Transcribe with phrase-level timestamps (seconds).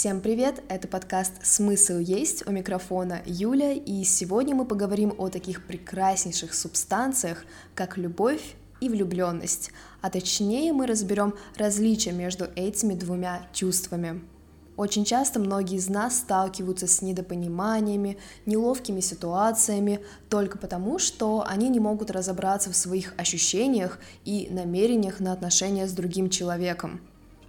[0.00, 0.62] Всем привет!
[0.70, 7.44] Это подкаст «Смысл есть» у микрофона Юля, и сегодня мы поговорим о таких прекраснейших субстанциях,
[7.74, 14.22] как любовь и влюбленность, а точнее мы разберем различия между этими двумя чувствами.
[14.78, 21.78] Очень часто многие из нас сталкиваются с недопониманиями, неловкими ситуациями только потому, что они не
[21.78, 27.02] могут разобраться в своих ощущениях и намерениях на отношения с другим человеком.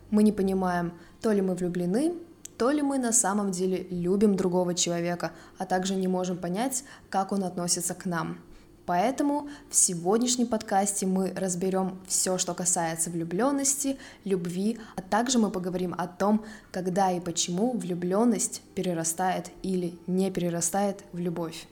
[0.10, 2.14] Мы не понимаем, то ли мы влюблены,
[2.62, 7.32] то ли мы на самом деле любим другого человека, а также не можем понять, как
[7.32, 8.38] он относится к нам.
[8.86, 15.96] Поэтому в сегодняшнем подкасте мы разберем все, что касается влюбленности, любви, а также мы поговорим
[15.98, 21.66] о том, когда и почему влюбленность перерастает или не перерастает в любовь.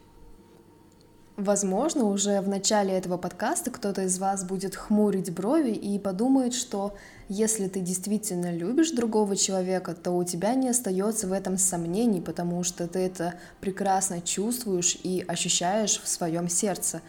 [1.40, 6.98] Возможно, уже в начале этого подкаста кто-то из вас будет хмурить брови и подумает, что
[7.30, 12.66] если ты действительно любишь другого человека, то у тебя не остается в этом сомнений, потому
[12.66, 17.02] что ты это прекрасно чувствуешь и ощущаешь в своем сердце.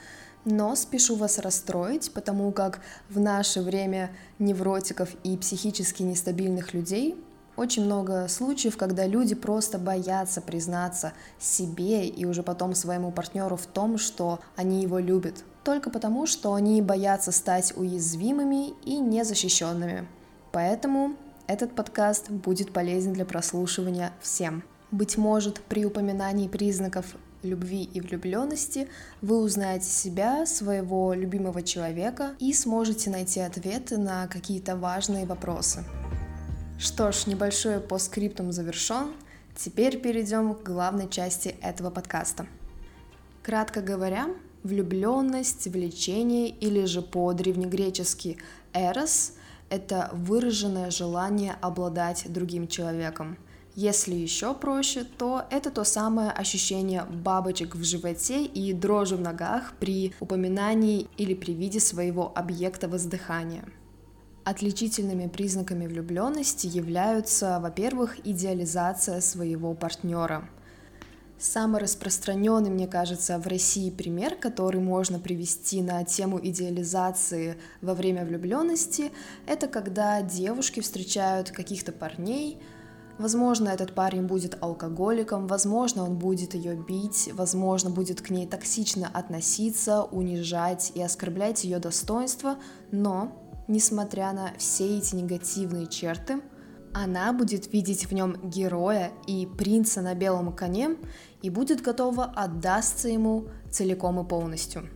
[0.45, 7.17] Но спешу вас расстроить, потому как в наше время невротиков и психически нестабильных людей
[7.57, 13.67] очень много случаев, когда люди просто боятся признаться себе и уже потом своему партнеру в
[13.67, 20.09] том, что они его любят, только потому, что они боятся стать уязвимыми и незащищенными.
[20.53, 24.63] Поэтому этот подкаст будет полезен для прослушивания всем.
[24.91, 28.89] Быть может, при упоминании признаков любви и влюбленности
[29.23, 35.85] вы узнаете себя, своего любимого человека и сможете найти ответы на какие-то важные вопросы.
[36.81, 39.13] Что ж, небольшой постскриптум завершен.
[39.55, 42.47] Теперь перейдем к главной части этого подкаста.
[43.43, 44.29] Кратко говоря,
[44.63, 48.39] влюбленность, влечение или же по-древнегречески
[48.73, 49.35] «эрос»—
[49.69, 53.37] это выраженное желание обладать другим человеком.
[53.75, 59.75] Если еще проще, то это то самое ощущение бабочек в животе и дрожи в ногах
[59.79, 63.65] при упоминании или при виде своего объекта воздыхания—
[64.45, 70.49] Отличительными признаками влюбленности являются, во-первых, идеализация своего партнера.
[71.39, 78.25] Самый распространенный, мне кажется, в России пример, который можно привести на тему идеализации во время
[78.25, 79.13] влюбленности,
[79.47, 82.61] это когда девушки встречают каких-то парней,
[83.19, 89.11] Возможно, этот парень будет алкоголиком, возможно, он будет ее бить, возможно, будет к ней токсично
[89.13, 92.57] относиться, унижать и оскорблять ее достоинство,
[92.93, 96.43] но несмотря на все эти негативные черты,
[96.93, 100.97] она будет видеть в нем героя и принца на белом коне
[101.41, 104.89] и будет готова отдастся ему целиком и полностью.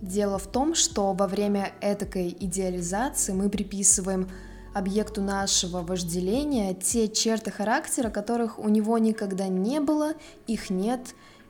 [0.00, 4.28] Дело в том, что во время этакой идеализации мы приписываем
[4.72, 10.12] объекту нашего вожделения те черты характера, которых у него никогда не было,
[10.46, 11.00] их нет,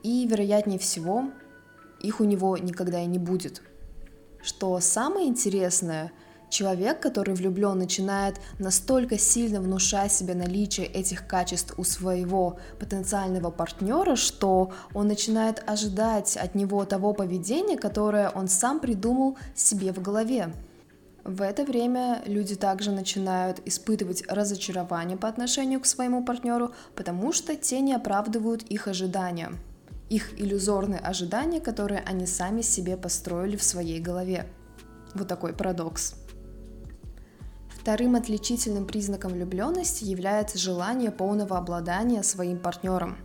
[0.02, 1.25] и, вероятнее всего,
[2.00, 3.60] их у него никогда и не будет–
[4.43, 6.12] что самое интересное,
[6.49, 14.16] человек, который влюблен, начинает настолько сильно внушать себе наличие этих качеств у своего потенциального партнера,
[14.16, 20.53] что он начинает ожидать от него того поведения, которое он сам придумал себе в голове.
[21.25, 27.55] В это время люди также начинают испытывать разочарование по отношению к своему партнеру, потому что
[27.55, 29.53] те не оправдывают их ожидания
[30.08, 34.46] их иллюзорные ожидания, которые они сами себе построили в своей голове.
[35.14, 36.14] Вот такой парадокс.
[37.69, 43.16] Вторым отличительным признаком влюбленности является желание полного обладания своим партнером.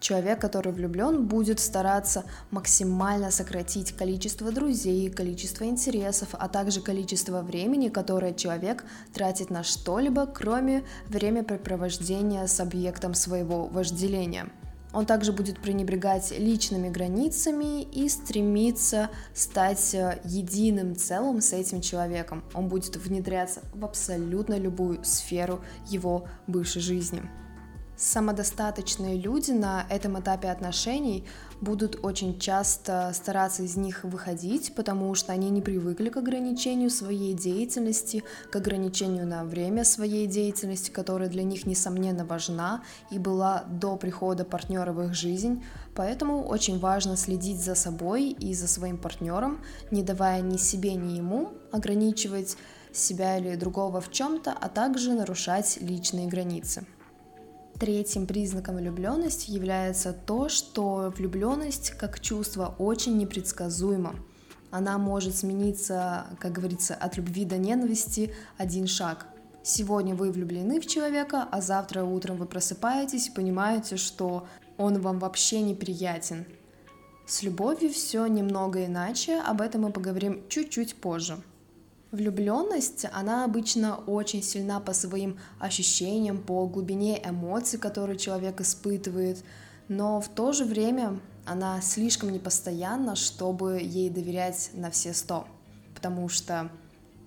[0.00, 7.90] Человек, который влюблен, будет стараться максимально сократить количество друзей, количество интересов, а также количество времени,
[7.90, 14.48] которое человек тратит на что-либо, кроме времяпрепровождения с объектом своего вожделения–
[14.92, 22.44] он также будет пренебрегать личными границами и стремиться стать э, единым целым с этим человеком.
[22.54, 27.22] Он будет внедряться в абсолютно любую сферу его бывшей жизни.
[28.00, 31.26] Самодостаточные люди на этом этапе отношений
[31.60, 37.34] будут очень часто стараться из них выходить, потому что они не привыкли к ограничению своей
[37.34, 43.96] деятельности, к ограничению на время своей деятельности, которая для них, несомненно, важна и была до
[43.96, 45.62] прихода партнера в их жизнь.
[45.94, 49.60] Поэтому очень важно следить за собой и за своим партнером,
[49.90, 52.56] не давая ни себе, ни ему ограничивать
[52.94, 56.86] себя или другого в чем-то, а также нарушать личные границы.
[57.80, 64.16] Третьим признаком влюбленности является то, что влюбленность как чувство очень непредсказуема.
[64.70, 69.26] Она может смениться, как говорится, от любви до ненависти один шаг.
[69.62, 75.18] Сегодня вы влюблены в человека, а завтра утром вы просыпаетесь и понимаете, что он вам
[75.18, 76.44] вообще неприятен.
[77.26, 81.38] С любовью все немного иначе, об этом мы поговорим чуть-чуть позже.
[82.12, 89.44] Влюбленность, она обычно очень сильна по своим ощущениям, по глубине эмоций, которые человек испытывает,
[89.86, 95.46] но в то же время она слишком непостоянна, чтобы ей доверять на все сто,
[95.94, 96.70] потому что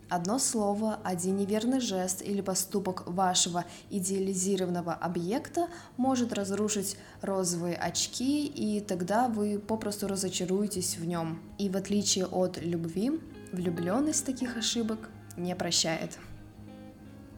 [0.10, 8.82] одно слово, один неверный жест или поступок вашего идеализированного объекта может разрушить розовые очки, и
[8.82, 11.42] тогда вы попросту разочаруетесь в нем.
[11.58, 13.20] И в отличие от любви,
[13.54, 16.18] Влюбленность таких ошибок не прощает.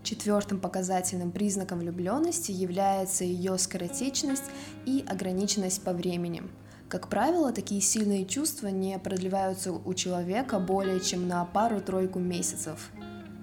[0.01, 4.45] Четвертым показательным признаком влюбленности является ее скоротечность
[4.85, 6.43] и ограниченность по времени.
[6.87, 12.91] Как правило, такие сильные чувства не продлеваются у человека более чем на пару-тройку месяцев.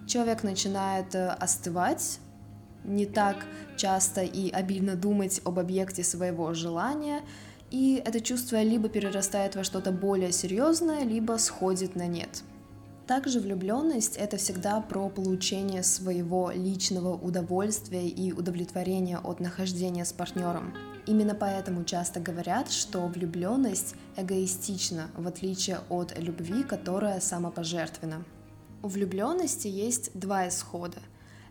[0.06, 2.20] Человек начинает э, остывать,
[2.84, 3.36] не так
[3.76, 7.20] часто и обильно думать об объекте своего желания,
[7.70, 12.44] и это чувство либо перерастает во что-то более серьезное, либо сходит на нет–
[13.12, 20.72] также влюбленность это всегда про получение своего личного удовольствия и удовлетворения от нахождения с партнером.
[21.04, 28.24] Именно поэтому часто говорят, что влюбленность эгоистична, в отличие от любви, которая самопожертвена.
[28.82, 30.96] У влюбленности есть два исхода.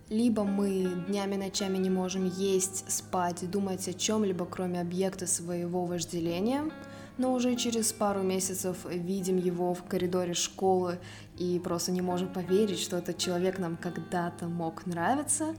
[0.09, 6.63] Либо мы днями ночами не можем есть, спать, думать о чем-либо, кроме объекта своего вожделения–
[7.21, 10.97] но уже через пару месяцев видим его в коридоре школы
[11.37, 15.53] и просто не можем поверить, что этот человек нам когда-то мог нравиться,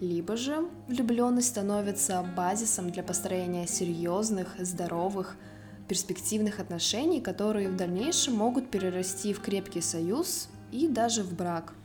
[0.00, 5.36] либо же влюбленность становится базисом для построения серьезных, здоровых,
[5.86, 11.74] перспективных отношений, которые в дальнейшем могут перерасти в крепкий союз и даже в брак–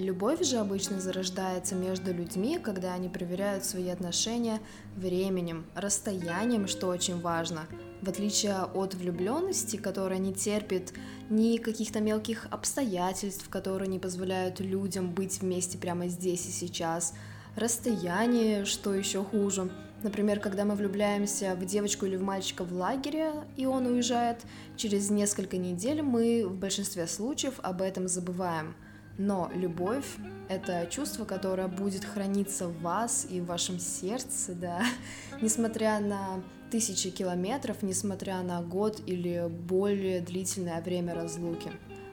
[0.00, 4.58] Любовь же обычно зарождается между людьми, когда они проверяют свои отношения
[4.96, 7.66] временем, расстоянием, что очень важно.
[8.02, 10.94] В отличие от влюбленности, которая не терпит
[11.28, 17.12] ни каких-то мелких обстоятельств, которые не позволяют людям быть вместе прямо здесь и сейчас,
[17.56, 19.70] расстояние, что еще хуже.
[20.02, 24.38] Например, когда мы влюбляемся в девочку или в мальчика в лагере, и он уезжает,
[24.76, 28.74] через несколько недель мы в большинстве случаев об этом забываем–
[29.20, 30.16] но любовь—
[30.48, 34.82] это чувство, которое будет храниться в вас и в вашем сердце, да,
[35.42, 41.70] несмотря на тысячи километров, несмотря на год или более длительное время разлуки.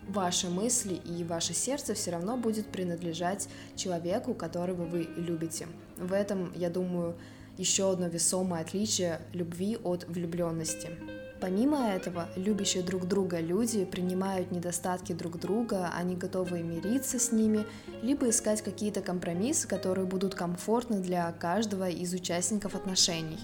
[0.09, 5.67] Ваши мысли и ваше сердце все равно будет принадлежать человеку, которого вы любите.
[5.95, 7.15] В этом, я думаю,
[7.57, 10.89] еще одно весомое отличие любви от влюбленности.
[11.39, 17.65] Помимо этого, любящие друг друга люди принимают недостатки друг друга, они готовы мириться с ними,
[18.01, 23.37] либо искать какие-то компромиссы, которые будут комфортны для каждого из участников отношений.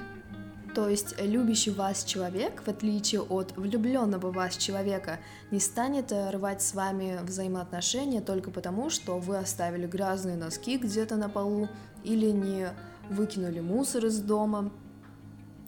[0.73, 5.19] То есть любящий вас человек, в отличие от влюбленного вас человека,
[5.51, 11.29] не станет рвать с вами взаимоотношения только потому, что вы оставили грязные носки где-то на
[11.29, 11.69] полу
[12.03, 12.69] или не
[13.11, 14.71] выкинули мусор из дома,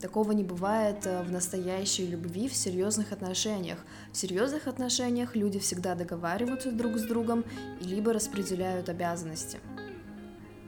[0.06, 3.80] Такого не бывает э, в настоящей любви, в серьезных отношениях.
[4.12, 7.44] В серьезных отношениях люди всегда договариваются друг с другом
[7.82, 9.58] и либо распределяют обязанности.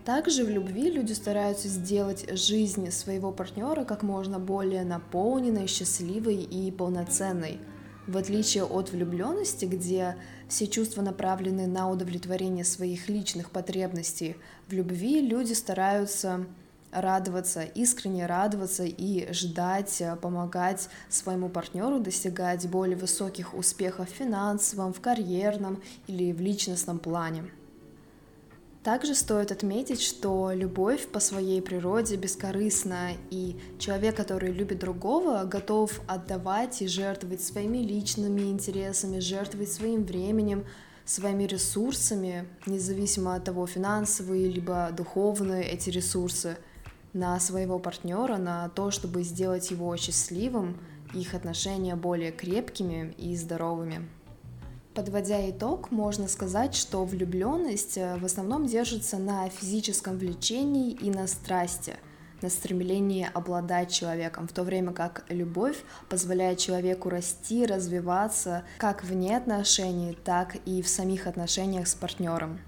[0.05, 6.71] Также в любви люди стараются сделать жизнь своего партнера как можно более наполненной, счастливой и
[6.71, 7.59] полноценной.
[8.07, 10.15] В отличие от влюбленности, где
[10.47, 14.35] все чувства направлены на удовлетворение своих личных потребностей,
[14.67, 16.47] в любви люди стараются
[16.91, 24.93] радоваться, искренне радоваться и ждать, э, помогать своему партнеру достигать более высоких успехов в финансовом,
[24.93, 27.45] в карьерном или в личностном плане.
[28.83, 35.99] Также стоит отметить, что любовь по своей природе бескорыстна, и человек, который любит другого, готов
[36.07, 40.63] отдавать и жертвовать своими личными интересами, жертвовать своим временем,
[41.03, 46.57] своими ресурсами, независимо от того, финансовые либо духовные эти ресурсы–
[47.13, 50.77] на своего партнера, на то, чтобы сделать его счастливым,
[51.13, 54.07] их отношения более крепкими и здоровыми.
[54.93, 61.27] Подводя итог, можно сказать, что влюбленность э, в основном держится на физическом влечении и на
[61.27, 61.97] страсти,
[62.41, 65.77] на стремлении обладать человеком, в то время как любовь
[66.09, 72.59] позволяет человеку расти, развиваться как вне отношений, так и в самих отношениях с партнером.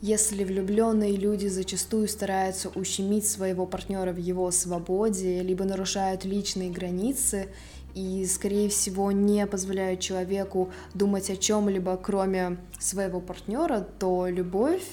[0.00, 7.48] Если влюбленные люди зачастую стараются ущемить своего партнера в его свободе, либо нарушают личные границы
[7.96, 14.84] и, скорее всего, не позволяют человеку думать о чем-либо, кроме своего партнера, то любовь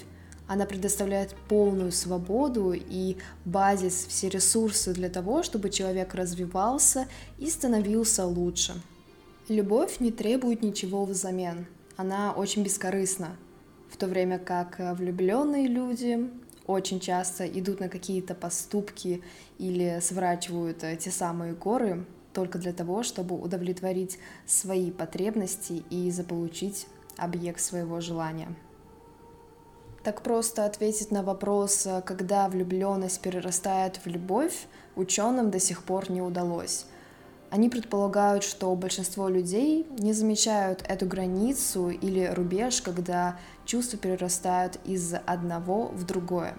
[0.47, 7.07] Она предоставляет полную свободу и базис, все ресурсы для того, чтобы человек развивался
[7.39, 8.73] и становился лучше.
[9.49, 11.65] Любовь не требует ничего взамен.
[11.97, 13.37] Она очень бескорыстна,
[13.95, 16.29] в то время как влюбленные люди
[16.67, 19.23] очень часто идут на какие-то поступки
[19.57, 27.61] или сворачивают те самые горы только для того, чтобы удовлетворить свои потребности и заполучить объект
[27.61, 28.53] своего желания.
[30.03, 36.21] Так просто ответить на вопрос, когда влюбленность перерастает в любовь, ученым до сих пор не
[36.21, 36.85] удалось.
[37.51, 45.13] Они предполагают, что большинство людей не замечают эту границу или рубеж, когда чувства перерастают из
[45.25, 46.57] одного в другое.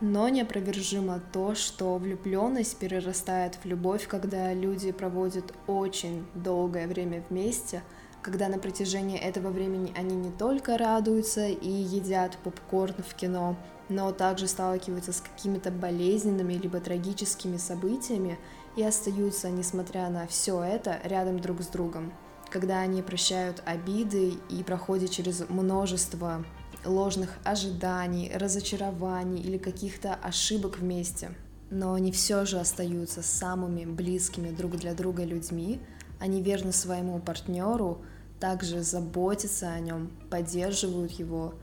[0.00, 7.82] Но неопровержимо то, что влюбленность перерастает в любовь, когда люди проводят очень долгое время вместе,
[8.22, 13.56] когда на протяжении этого времени они не только радуются и едят попкорн в кино,
[13.88, 18.38] но также сталкиваются с какими-то болезненными либо трагическими событиями
[18.76, 22.12] и остаются, несмотря на все это, рядом друг с другом.
[22.50, 26.44] Когда они прощают обиды и проходят через множество
[26.84, 31.30] ложных ожиданий, разочарований или каких-то ошибок вместе.
[31.70, 35.80] Но они все же остаются самыми близкими друг для друга людьми,
[36.18, 38.02] они верны своему партнеру,
[38.40, 41.54] также заботятся о нем, поддерживают его,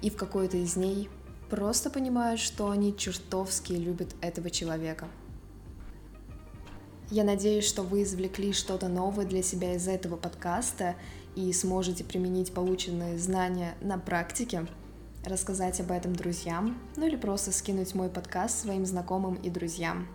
[0.00, 1.08] и в какой-то из ней
[1.48, 5.06] просто понимают, что они чертовски любят этого человека.
[7.12, 10.94] Я надеюсь, что вы извлекли что-то новое для себя из этого подкаста
[11.36, 14.66] и сможете применить полученные знания на практике,
[15.22, 20.08] рассказать об этом друзьям, ну или просто скинуть мой подкаст своим знакомым и друзьям.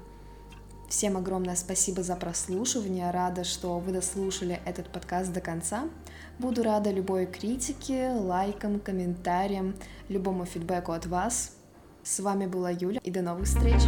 [0.89, 5.84] Всем огромное спасибо за прослушивание, рада, что вы дослушали этот подкаст до конца.
[6.39, 9.75] Буду рада любой критике, лайкам, комментариям,
[10.10, 11.58] любому фидбэку от вас.
[12.01, 13.84] С вами была Юля, и до новых встреч!